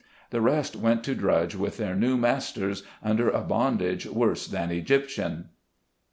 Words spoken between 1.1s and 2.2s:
drudge with their new